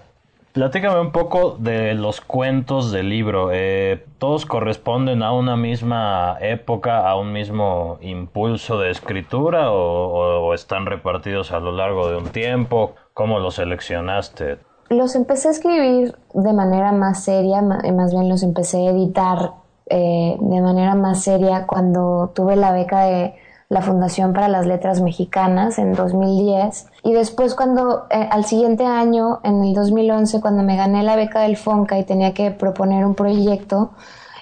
Platícame 0.53 0.99
un 0.99 1.13
poco 1.13 1.55
de 1.57 1.93
los 1.93 2.19
cuentos 2.19 2.91
del 2.91 3.07
libro. 3.07 3.51
Eh, 3.53 4.05
¿Todos 4.17 4.45
corresponden 4.45 5.23
a 5.23 5.31
una 5.31 5.55
misma 5.55 6.37
época, 6.41 7.09
a 7.09 7.15
un 7.15 7.31
mismo 7.31 7.97
impulso 8.01 8.77
de 8.77 8.91
escritura 8.91 9.71
o, 9.71 10.53
están 10.53 10.85
repartidos 10.85 11.53
a 11.53 11.59
lo 11.61 11.71
largo 11.71 12.09
de 12.09 12.17
un 12.17 12.25
tiempo? 12.25 12.95
¿Cómo 13.13 13.39
los 13.39 13.55
seleccionaste? 13.55 14.57
Los 14.89 15.15
empecé 15.15 15.47
a 15.47 15.51
escribir 15.51 16.15
de 16.33 16.51
manera 16.51 16.91
más 16.91 17.23
seria, 17.23 17.61
más 17.61 18.11
bien 18.11 18.27
los 18.27 18.43
empecé 18.43 18.87
a 18.87 18.91
editar 18.91 19.53
eh, 19.85 20.35
de 20.37 20.61
manera 20.61 20.95
más 20.95 21.23
seria 21.23 21.65
cuando 21.65 22.33
tuve 22.35 22.57
la 22.57 22.73
beca 22.73 23.05
de 23.05 23.35
la 23.71 23.81
Fundación 23.81 24.33
para 24.33 24.49
las 24.49 24.67
Letras 24.67 25.01
Mexicanas 25.01 25.79
en 25.79 25.93
2010 25.93 26.87
y 27.03 27.13
después 27.13 27.55
cuando 27.55 28.05
eh, 28.09 28.27
al 28.29 28.43
siguiente 28.43 28.85
año, 28.85 29.39
en 29.43 29.63
el 29.63 29.73
2011, 29.73 30.41
cuando 30.41 30.61
me 30.61 30.75
gané 30.75 31.03
la 31.03 31.15
beca 31.15 31.39
del 31.39 31.55
FONCA 31.55 31.97
y 31.97 32.03
tenía 32.03 32.33
que 32.33 32.51
proponer 32.51 33.05
un 33.05 33.15
proyecto, 33.15 33.91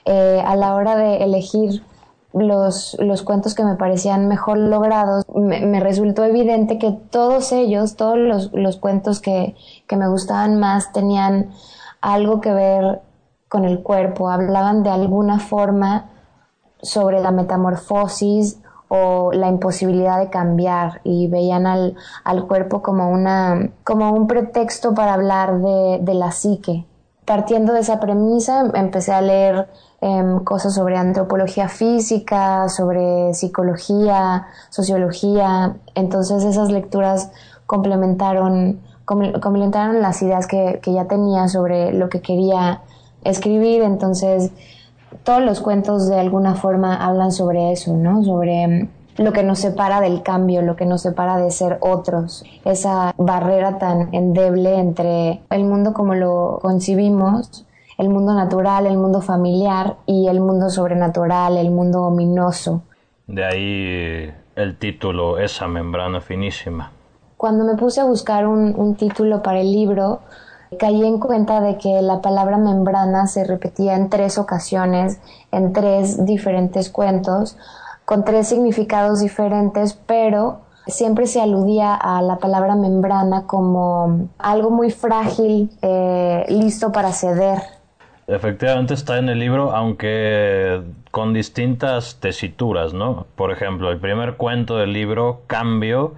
eh, 0.06 0.42
a 0.44 0.56
la 0.56 0.74
hora 0.74 0.96
de 0.96 1.18
elegir 1.18 1.84
los, 2.34 2.98
los, 3.00 3.22
cuentos 3.22 3.54
que 3.54 3.64
me 3.64 3.76
parecían 3.76 4.28
mejor 4.28 4.58
logrados, 4.58 5.26
me, 5.36 5.80
resultó 5.80 6.24
evidente 6.24 6.80
que 6.80 6.92
todos 6.92 7.52
ellos, 7.52 7.98
todos 7.98 8.18
los, 8.18 8.52
los 8.54 8.78
cuentos 8.78 9.20
que, 9.20 9.56
que 9.86 9.96
me 9.96 10.08
gustaban 10.08 10.60
más 10.60 10.92
tenían 10.92 11.52
algo 12.02 12.42
que 12.42 12.52
ver 12.52 13.02
con 13.48 13.64
el 13.64 13.84
cuerpo, 13.84 14.32
hablaban 14.32 14.82
de 14.82 14.90
alguna 14.90 15.38
forma 15.38 16.10
sobre 16.82 17.20
la 17.20 17.30
metamorfosis 17.30 18.60
o 18.89 19.31
la 19.31 19.48
imposibilidad 19.48 20.19
de 20.19 20.29
cambiar 20.29 21.00
y 21.03 21.27
veían 21.27 21.67
al, 21.67 21.96
al 22.24 22.48
cuerpo 22.48 22.81
como, 22.81 23.10
una, 23.10 23.69
como 23.84 24.12
un 24.12 24.27
pretexto 24.27 24.93
para 24.93 25.13
hablar 25.13 25.62
de, 25.62 26.00
de, 26.01 26.13
la 26.15 26.31
psique. 26.31 26.86
Partiendo 27.24 27.74
de 27.74 27.81
esa 27.81 28.00
premisa, 28.00 28.62
em, 28.62 28.72
empecé 28.75 29.13
a 29.13 29.22
leer 29.22 29.69
em, 30.01 30.39
cosas 30.43 30.74
sobre 30.74 30.98
antropología 30.98 31.69
física, 31.69 32.67
sobre 32.67 33.36
psicología, 33.36 34.48
sociología. 34.72 35.75
Entonces 35.93 36.43
esas 36.43 36.72
lecturas 36.72 37.31
complementaron, 37.67 38.81
complementaron 39.05 40.01
las 40.01 40.19
ideas 40.24 40.48
que, 40.48 40.79
que 40.81 40.93
ya 40.93 41.05
tenía 41.05 41.48
sobre 41.48 41.93
lo 41.93 42.10
que 42.10 42.22
quería 42.22 42.81
escribir. 43.24 43.84
Entonces 43.84 44.51
todos 45.24 45.42
los 45.42 45.62
cuentos 45.62 46.08
de 46.10 46.20
alguna 46.20 46.56
forma 46.56 46.96
hablan 46.96 47.32
sobre 47.32 47.72
eso, 47.72 47.96
¿no? 47.96 48.24
Sobre 48.24 48.68
mm, 48.68 48.89
lo 49.18 49.34
que 49.34 49.44
nos 49.44 49.60
separa 49.60 50.01
del 50.01 50.24
cambio, 50.24 50.62
lo 50.62 50.75
que 50.75 50.86
nos 50.86 51.01
separa 51.01 51.38
de 51.38 51.51
ser 51.51 51.78
otros, 51.82 52.46
esa 52.66 53.13
barrera 53.18 53.78
tan 53.78 54.13
endeble 54.13 54.80
entre 54.80 55.42
el 55.50 55.66
mundo 55.66 55.94
como 55.94 56.16
lo 56.16 56.60
concibimos, 56.62 57.66
el 57.98 58.10
mundo 58.10 58.34
natural, 58.34 58.86
el 58.86 58.98
mundo 58.98 59.22
familiar 59.22 59.98
y 60.06 60.28
el 60.28 60.39
mundo 60.39 60.70
sobrenatural, 60.70 61.58
el 61.58 61.70
mundo 61.70 62.04
ominoso. 62.04 62.84
De 63.28 63.44
ahí 63.44 64.34
el 64.56 64.78
título, 64.78 65.38
esa 65.38 65.68
membrana 65.68 66.22
finísima. 66.22 66.92
Cuando 67.36 67.66
me 67.66 67.75
puse 67.75 68.01
a 68.01 68.06
buscar 68.06 68.48
un, 68.48 68.74
un 68.78 68.96
título 68.96 69.44
para 69.44 69.60
el 69.60 69.72
libro, 69.72 70.22
caí 70.78 71.04
en 71.04 71.20
cuenta 71.20 71.62
de 71.62 71.78
que 71.78 72.02
la 72.02 72.22
palabra 72.22 72.58
membrana 72.58 73.28
se 73.28 73.44
repetía 73.44 73.96
en 73.96 74.10
tres 74.10 74.38
ocasiones, 74.38 75.20
en 75.52 75.74
tres 75.74 76.26
diferentes 76.26 76.90
cuentos, 76.90 77.58
con 78.06 78.24
tres 78.24 78.48
significados 78.48 79.20
diferentes, 79.20 79.94
pero 79.94 80.62
siempre 80.88 81.28
se 81.28 81.42
aludía 81.42 81.96
a 81.96 82.22
la 82.22 82.38
palabra 82.38 82.76
membrana 82.76 83.46
como 83.46 84.30
algo 84.38 84.70
muy 84.70 84.92
frágil, 84.92 85.70
eh, 85.82 86.46
listo 86.50 86.92
para 86.92 87.12
ceder. 87.12 87.60
Efectivamente 88.28 88.94
está 88.94 89.18
en 89.18 89.30
el 89.30 89.40
libro, 89.40 89.72
aunque 89.72 90.84
con 91.10 91.34
distintas 91.34 92.20
tesituras, 92.20 92.94
¿no? 92.94 93.26
Por 93.36 93.52
ejemplo, 93.52 93.92
el 93.92 94.00
primer 94.00 94.36
cuento 94.36 94.78
del 94.78 94.94
libro, 94.94 95.42
Cambio, 95.48 96.14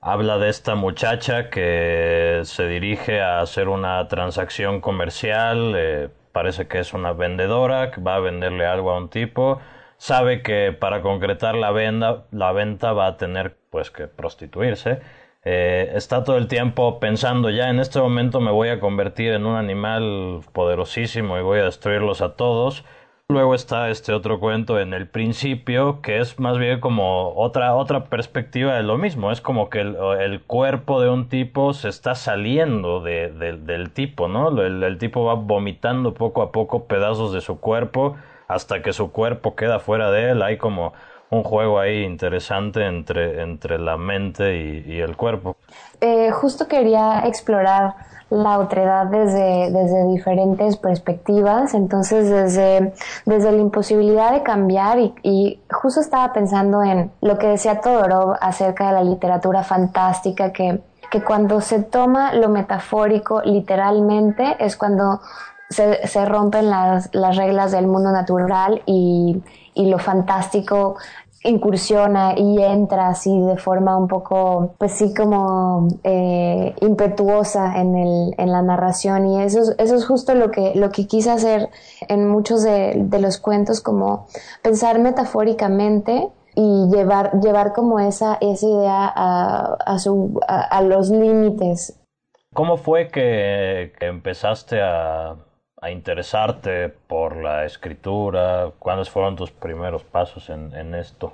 habla 0.00 0.38
de 0.38 0.48
esta 0.48 0.74
muchacha 0.74 1.50
que 1.50 2.40
se 2.44 2.66
dirige 2.66 3.20
a 3.20 3.40
hacer 3.40 3.68
una 3.68 4.06
transacción 4.08 4.80
comercial, 4.80 5.74
eh, 5.76 6.08
parece 6.32 6.68
que 6.68 6.78
es 6.78 6.94
una 6.94 7.12
vendedora, 7.12 7.90
que 7.90 8.00
va 8.00 8.16
a 8.16 8.20
venderle 8.20 8.66
algo 8.66 8.90
a 8.90 8.98
un 8.98 9.10
tipo, 9.10 9.60
sabe 9.98 10.42
que 10.42 10.72
para 10.72 11.02
concretar 11.02 11.54
la 11.54 11.70
venta, 11.70 12.24
la 12.30 12.52
venta 12.52 12.92
va 12.92 13.08
a 13.08 13.16
tener 13.16 13.56
pues 13.70 13.90
que 13.90 14.08
prostituirse. 14.08 15.00
Eh, 15.44 15.92
está 15.94 16.24
todo 16.24 16.36
el 16.36 16.48
tiempo 16.48 17.00
pensando 17.00 17.48
ya 17.48 17.70
en 17.70 17.80
este 17.80 17.98
momento 17.98 18.40
me 18.40 18.50
voy 18.50 18.68
a 18.68 18.78
convertir 18.78 19.32
en 19.32 19.46
un 19.46 19.56
animal 19.56 20.42
poderosísimo 20.52 21.38
y 21.38 21.42
voy 21.42 21.60
a 21.60 21.64
destruirlos 21.64 22.20
a 22.20 22.36
todos 22.36 22.84
Luego 23.30 23.54
está 23.54 23.90
este 23.90 24.12
otro 24.12 24.40
cuento 24.40 24.80
en 24.80 24.92
el 24.92 25.06
principio, 25.06 26.00
que 26.02 26.18
es 26.18 26.40
más 26.40 26.58
bien 26.58 26.80
como 26.80 27.32
otra, 27.36 27.76
otra 27.76 28.06
perspectiva 28.06 28.74
de 28.74 28.82
lo 28.82 28.98
mismo. 28.98 29.30
Es 29.30 29.40
como 29.40 29.70
que 29.70 29.82
el, 29.82 30.40
cuerpo 30.48 31.00
de 31.00 31.10
un 31.10 31.28
tipo 31.28 31.72
se 31.72 31.88
está 31.90 32.16
saliendo 32.16 33.00
del 33.00 33.90
tipo, 33.92 34.26
¿no? 34.26 34.60
El, 34.60 34.82
el, 34.82 34.98
tipo 34.98 35.24
va 35.24 35.34
vomitando 35.34 36.12
poco 36.12 36.42
a 36.42 36.50
poco 36.50 36.86
pedazos 36.86 37.32
de 37.32 37.40
su 37.40 37.60
cuerpo 37.60 38.16
hasta 38.48 38.82
que 38.82 38.92
su 38.92 39.12
cuerpo 39.12 39.54
queda 39.54 39.78
fuera 39.78 40.10
de 40.10 40.30
él. 40.32 40.42
Hay 40.42 40.56
como 40.56 40.92
un 41.30 41.44
juego 41.44 41.78
ahí 41.78 42.02
interesante 42.02 42.86
entre, 42.86 43.42
entre 43.42 43.78
la 43.78 43.96
mente 43.96 44.56
y, 44.86 45.00
el 45.00 45.16
cuerpo. 45.16 45.56
Eh, 46.00 46.30
justo 46.32 46.66
quería 46.66 47.22
explorar 47.26 47.94
la 48.30 48.58
otredad 48.58 49.06
desde, 49.06 49.70
desde 49.72 50.06
diferentes 50.06 50.76
perspectivas, 50.76 51.74
entonces 51.74 52.30
desde, 52.30 52.92
desde 53.26 53.52
la 53.52 53.58
imposibilidad 53.58 54.32
de 54.32 54.42
cambiar 54.42 54.98
y, 54.98 55.60
justo 55.70 56.00
estaba 56.00 56.32
pensando 56.32 56.82
en 56.82 57.10
lo 57.20 57.38
que 57.38 57.48
decía 57.48 57.80
Todorov 57.80 58.36
acerca 58.40 58.88
de 58.88 58.92
la 58.92 59.04
literatura 59.04 59.64
fantástica, 59.64 60.52
que, 60.52 60.80
que 61.10 61.22
cuando 61.22 61.60
se 61.60 61.82
toma 61.82 62.32
lo 62.34 62.48
metafórico 62.48 63.42
literalmente 63.42 64.56
es 64.60 64.76
cuando 64.76 65.20
se, 65.70 66.24
rompen 66.26 66.68
las, 66.68 67.08
las, 67.14 67.36
reglas 67.36 67.72
del 67.72 67.86
mundo 67.86 68.10
natural 68.10 68.82
y, 68.86 69.40
y 69.74 69.88
lo 69.88 69.98
fantástico 69.98 70.96
incursiona 71.42 72.34
y 72.36 72.62
entra 72.62 73.08
así 73.08 73.40
de 73.40 73.56
forma 73.56 73.96
un 73.96 74.08
poco, 74.08 74.74
pues 74.78 74.92
sí, 74.92 75.14
como 75.14 75.88
eh, 76.04 76.74
impetuosa 76.80 77.80
en, 77.80 77.96
el, 77.96 78.34
en 78.36 78.52
la 78.52 78.60
narración 78.60 79.26
y 79.26 79.42
eso 79.42 79.60
es, 79.60 79.74
eso 79.78 79.96
es 79.96 80.06
justo 80.06 80.34
lo 80.34 80.50
que, 80.50 80.74
lo 80.74 80.90
que 80.90 81.06
quise 81.06 81.30
hacer 81.30 81.70
en 82.08 82.28
muchos 82.28 82.62
de, 82.62 83.08
los 83.20 83.38
cuentos, 83.38 83.80
como 83.80 84.26
pensar 84.62 84.98
metafóricamente 84.98 86.28
y 86.54 86.88
llevar, 86.90 87.40
llevar 87.40 87.72
como 87.72 88.00
esa, 88.00 88.36
esa 88.40 88.66
idea 88.66 89.12
a, 89.14 89.76
a, 89.86 89.98
su, 89.98 90.38
a, 90.46 90.82
los 90.82 91.10
límites. 91.10 91.98
¿Cómo 92.52 92.76
fue 92.76 93.08
que 93.08 93.92
empezaste 94.00 94.80
a 94.82 95.36
a 95.80 95.90
interesarte 95.90 96.88
por 96.88 97.36
la 97.36 97.64
escritura? 97.64 98.70
¿Cuáles 98.78 99.08
fueron 99.10 99.36
tus 99.36 99.50
primeros 99.50 100.04
pasos 100.04 100.50
en, 100.50 100.74
en 100.74 100.94
esto? 100.94 101.32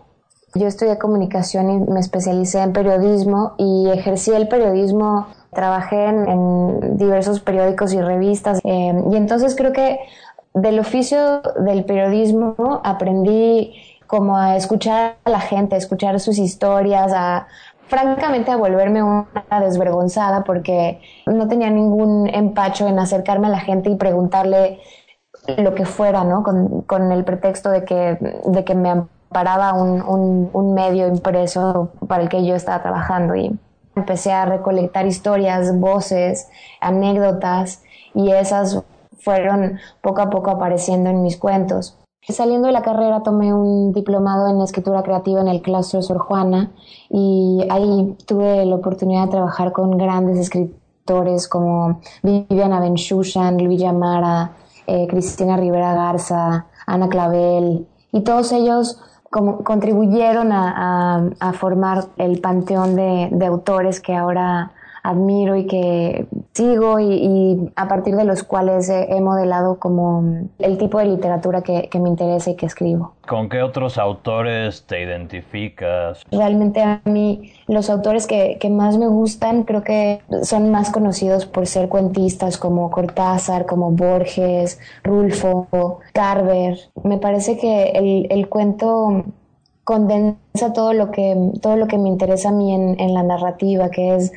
Yo 0.54 0.66
estudié 0.66 0.96
comunicación 0.96 1.70
y 1.70 1.90
me 1.90 2.00
especialicé 2.00 2.62
en 2.62 2.72
periodismo 2.72 3.54
y 3.58 3.90
ejercí 3.90 4.32
el 4.32 4.48
periodismo, 4.48 5.26
trabajé 5.52 6.06
en, 6.06 6.96
diversos 6.96 7.40
periódicos 7.40 7.92
y 7.92 8.00
revistas 8.00 8.60
eh, 8.64 8.94
y 9.10 9.16
entonces 9.16 9.54
creo 9.54 9.72
que 9.72 9.98
del 10.54 10.78
oficio 10.78 11.42
del 11.58 11.84
periodismo 11.84 12.80
aprendí 12.84 13.74
como 14.06 14.38
a 14.38 14.56
escuchar 14.56 15.16
a 15.24 15.30
la 15.30 15.40
gente, 15.40 15.74
a 15.74 15.78
escuchar 15.78 16.18
sus 16.20 16.38
historias, 16.38 17.12
a, 17.14 17.48
francamente 17.88 18.50
a 18.50 18.56
volverme 18.56 19.02
una 19.02 19.60
desvergonzada 19.60 20.44
porque 20.44 21.00
no 21.26 21.48
tenía 21.48 21.70
ningún 21.70 22.28
empacho 22.28 22.86
en 22.88 22.98
acercarme 22.98 23.46
a 23.46 23.50
la 23.50 23.60
gente 23.60 23.90
y 23.90 23.96
preguntarle 23.96 24.80
lo 25.58 25.74
que 25.74 25.84
fuera, 25.84 26.24
¿no? 26.24 26.42
Con, 26.42 27.12
el 27.12 27.24
pretexto 27.24 27.70
de 27.70 27.84
que, 27.84 28.18
de 28.46 28.64
que 28.64 28.74
me 28.74 28.90
amparaba 28.90 29.74
un, 29.74 30.02
un, 30.02 30.50
un, 30.52 30.74
medio 30.74 31.06
impreso 31.06 31.90
para 32.08 32.22
el 32.22 32.28
que 32.28 32.44
yo 32.44 32.54
estaba 32.54 32.82
trabajando 32.82 33.36
y 33.36 33.56
empecé 33.94 34.32
a 34.32 34.44
recolectar 34.44 35.06
historias, 35.06 35.78
voces, 35.78 36.48
anécdotas 36.80 37.82
y 38.14 38.30
esas 38.32 38.82
fueron 39.20 39.78
poco 40.00 40.20
a 40.20 40.30
poco 40.30 40.50
apareciendo 40.50 41.10
en 41.10 41.22
mis 41.22 41.36
cuentos. 41.36 41.96
Saliendo 42.28 42.66
de 42.66 42.72
la 42.72 42.82
carrera 42.82 43.22
tomé 43.22 43.54
un 43.54 43.92
diplomado 43.92 44.48
en 44.48 44.60
escritura 44.60 45.04
creativa 45.04 45.40
en 45.40 45.46
el 45.46 45.62
claustro 45.62 46.02
Sor 46.02 46.18
Juana 46.18 46.72
y 47.08 47.64
ahí 47.70 48.16
tuve 48.26 48.66
la 48.66 48.74
oportunidad 48.74 49.26
de 49.26 49.30
trabajar 49.30 49.70
con 49.70 49.96
grandes 49.96 50.38
escritores 50.38 51.46
como 51.46 52.00
Viviana 52.24 52.80
Benchushan, 52.80 53.62
Luis 53.62 53.84
Mara, 53.92 54.50
eh, 54.88 55.06
Cristina 55.06 55.56
Rivera 55.56 55.94
Garza, 55.94 56.66
Ana 56.84 57.08
Clavel 57.08 57.86
y 58.10 58.20
todos 58.22 58.50
ellos 58.50 59.00
como 59.30 59.62
contribuyeron 59.62 60.50
a, 60.50 61.30
formar 61.54 62.06
el 62.16 62.40
panteón 62.40 62.96
de 62.96 63.46
autores 63.46 64.00
que 64.00 64.16
ahora 64.16 64.72
admiro 65.06 65.54
y 65.56 65.66
que 65.66 66.26
sigo 66.56 66.98
y, 66.98 67.70
a 67.76 67.86
partir 67.86 68.16
de 68.16 68.24
los 68.24 68.42
cuales 68.42 68.88
he, 68.88 69.20
modelado 69.20 69.78
como 69.78 70.48
el 70.58 70.78
tipo 70.78 70.98
de 70.98 71.06
literatura 71.06 71.62
que, 71.62 71.88
me 72.00 72.08
interesa 72.08 72.50
y 72.50 72.56
que 72.56 72.66
escribo. 72.66 73.14
¿Con 73.28 73.48
qué 73.48 73.62
otros 73.62 73.98
autores 73.98 74.84
te 74.86 75.02
identificas? 75.02 76.22
Realmente 76.30 76.82
a 76.82 77.00
mí 77.04 77.52
los 77.66 77.90
autores 77.90 78.26
que, 78.26 78.58
más 78.70 78.98
me 78.98 79.06
gustan 79.06 79.62
creo 79.62 79.82
que 79.82 80.20
son 80.42 80.70
más 80.70 80.90
conocidos 80.90 81.46
por 81.46 81.66
ser 81.66 81.88
cuentistas 81.88 82.58
como 82.58 82.90
Cortázar, 82.90 83.66
como 83.66 83.92
Borges, 83.92 84.80
Rulfo, 85.04 86.00
Carver. 86.12 86.78
Me 87.04 87.18
parece 87.18 87.58
que 87.58 87.90
el, 87.90 88.26
el 88.30 88.48
cuento 88.48 89.24
condensa 89.84 90.72
todo 90.74 90.92
lo 90.92 91.10
que, 91.10 91.52
todo 91.62 91.76
lo 91.76 91.86
que 91.86 91.98
me 91.98 92.08
interesa 92.08 92.48
a 92.48 92.52
mí 92.52 92.74
en, 92.74 92.98
en 92.98 93.14
la 93.14 93.22
narrativa, 93.22 93.90
que 93.90 94.16
es 94.16 94.32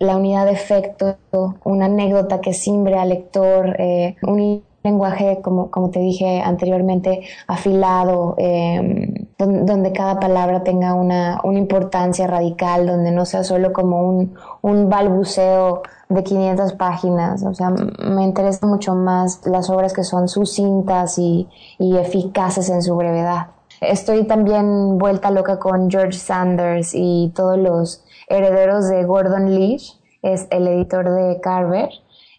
la 0.00 0.16
unidad 0.16 0.46
de 0.46 0.52
efecto, 0.52 1.16
una 1.62 1.84
anécdota 1.84 2.40
que 2.40 2.54
simbre 2.54 2.98
al 2.98 3.10
lector, 3.10 3.76
eh, 3.78 4.16
un 4.22 4.62
lenguaje, 4.82 5.40
como, 5.42 5.70
como 5.70 5.90
te 5.90 6.00
dije 6.00 6.40
anteriormente, 6.40 7.20
afilado, 7.46 8.34
em, 8.38 9.12
donde, 9.38 9.92
cada 9.92 10.18
palabra 10.18 10.64
tenga 10.64 10.94
una, 10.94 11.38
una, 11.44 11.58
importancia 11.58 12.26
radical, 12.26 12.86
donde 12.86 13.10
no 13.10 13.26
sea 13.26 13.44
solo 13.44 13.74
como 13.74 14.02
un, 14.08 14.34
un 14.62 14.88
balbuceo 14.88 15.82
de 16.08 16.24
500 16.24 16.72
páginas. 16.74 17.42
O 17.44 17.52
sea, 17.52 17.68
me 17.70 18.24
interesan 18.24 18.70
mucho 18.70 18.94
más 18.94 19.46
las 19.46 19.68
obras 19.68 19.92
que 19.92 20.04
son 20.04 20.28
sucintas 20.28 21.18
y, 21.18 21.46
y 21.78 21.98
eficaces 21.98 22.70
en 22.70 22.82
su 22.82 22.96
brevedad. 22.96 23.48
Estoy 23.82 24.24
también 24.24 24.98
vuelta 24.98 25.30
loca 25.30 25.58
con 25.58 25.90
George 25.90 26.18
Sanders 26.18 26.92
y 26.94 27.32
todos 27.34 27.58
los 27.58 28.04
herederos 28.30 28.88
de 28.88 29.04
Gordon 29.04 29.54
Leach, 29.54 30.00
es 30.22 30.46
el 30.50 30.66
editor 30.66 31.10
de 31.10 31.40
Carver. 31.40 31.90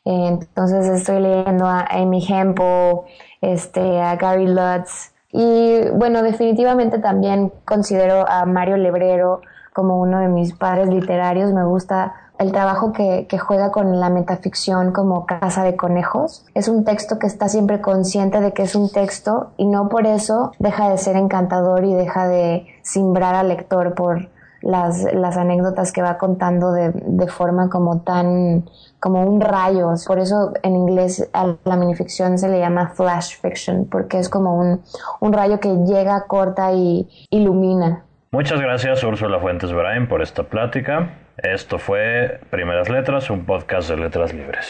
Entonces 0.03 0.87
estoy 0.87 1.19
leyendo 1.19 1.67
a 1.67 1.85
Amy 1.91 2.25
Hempel, 2.27 3.01
este, 3.41 4.01
a 4.01 4.15
Gary 4.15 4.47
Lutz 4.47 5.11
y 5.31 5.89
bueno, 5.93 6.23
definitivamente 6.23 6.99
también 6.99 7.51
considero 7.65 8.27
a 8.27 8.45
Mario 8.45 8.77
Lebrero 8.77 9.41
como 9.73 10.01
uno 10.01 10.19
de 10.19 10.27
mis 10.27 10.53
padres 10.53 10.89
literarios. 10.89 11.53
Me 11.53 11.63
gusta 11.63 12.13
el 12.37 12.51
trabajo 12.51 12.91
que, 12.91 13.27
que, 13.29 13.37
juega 13.37 13.71
con 13.71 13.99
la 13.99 14.09
metaficción 14.09 14.91
como 14.91 15.25
casa 15.25 15.63
de 15.63 15.77
conejos. 15.77 16.45
Es 16.53 16.67
un 16.67 16.83
texto 16.83 17.19
que 17.19 17.27
está 17.27 17.47
siempre 17.47 17.79
consciente 17.79 18.41
de 18.41 18.51
que 18.51 18.63
es 18.63 18.75
un 18.75 18.91
texto 18.91 19.51
y 19.57 19.67
no 19.67 19.87
por 19.89 20.05
eso 20.05 20.51
deja 20.59 20.89
de 20.89 20.97
ser 20.97 21.15
encantador 21.15 21.85
y 21.85 21.93
deja 21.93 22.27
de 22.27 22.67
simbrar 22.81 23.35
al 23.35 23.49
lector 23.49 23.93
por, 23.93 24.29
las, 24.61 25.03
las 25.13 25.37
anécdotas 25.37 25.91
que 25.91 26.01
va 26.01 26.17
contando 26.17 26.71
de, 26.71 26.91
de, 26.93 27.27
forma 27.27 27.69
como 27.69 28.01
tan, 28.01 28.65
como 28.99 29.23
un 29.23 29.41
rayo. 29.41 29.89
Por 30.05 30.19
eso 30.19 30.53
en 30.63 30.75
inglés 30.75 31.29
a 31.33 31.55
la 31.63 31.75
minificción 31.75 32.37
se 32.37 32.49
le 32.49 32.59
llama 32.59 32.89
flash 32.89 33.39
fiction, 33.39 33.87
porque 33.89 34.19
es 34.19 34.29
como 34.29 34.57
un, 34.57 34.81
un 35.19 35.33
rayo 35.33 35.59
que 35.59 35.75
llega, 35.85 36.25
corta 36.27 36.71
y 36.73 37.07
ilumina. 37.29 38.03
Muchas 38.31 38.61
gracias 38.61 39.03
Úrsula 39.03 39.39
Fuentes 39.39 39.73
Brain 39.73 40.07
por 40.07 40.21
esta 40.21 40.43
plática. 40.43 41.17
Esto 41.37 41.79
fue 41.79 42.39
Primeras 42.49 42.89
Letras, 42.89 43.29
un 43.29 43.45
podcast 43.45 43.89
de 43.89 43.97
letras 43.97 44.33
libres. 44.33 44.67